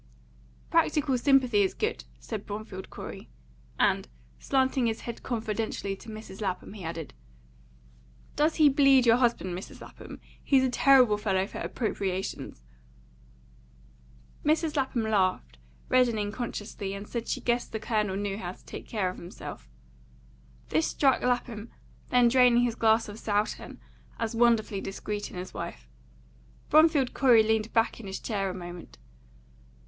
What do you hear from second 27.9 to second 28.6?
in his chair a